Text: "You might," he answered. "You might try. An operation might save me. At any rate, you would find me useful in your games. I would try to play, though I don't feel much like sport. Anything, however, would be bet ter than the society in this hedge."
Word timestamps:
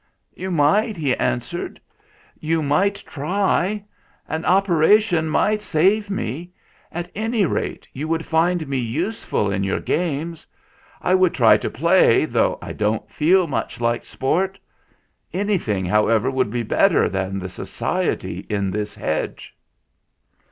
"You 0.33 0.49
might," 0.49 0.97
he 0.97 1.15
answered. 1.15 1.79
"You 2.39 2.63
might 2.63 2.95
try. 2.95 3.85
An 4.27 4.43
operation 4.45 5.29
might 5.29 5.61
save 5.61 6.09
me. 6.09 6.53
At 6.91 7.11
any 7.13 7.45
rate, 7.45 7.87
you 7.93 8.07
would 8.07 8.25
find 8.25 8.67
me 8.67 8.79
useful 8.79 9.51
in 9.51 9.63
your 9.63 9.79
games. 9.79 10.47
I 11.03 11.13
would 11.13 11.35
try 11.35 11.55
to 11.57 11.69
play, 11.69 12.25
though 12.25 12.57
I 12.63 12.73
don't 12.73 13.11
feel 13.11 13.45
much 13.45 13.79
like 13.79 14.03
sport. 14.03 14.57
Anything, 15.33 15.85
however, 15.85 16.31
would 16.31 16.49
be 16.49 16.63
bet 16.63 16.89
ter 16.89 17.07
than 17.07 17.37
the 17.37 17.47
society 17.47 18.47
in 18.49 18.71
this 18.71 18.95
hedge." 18.95 19.55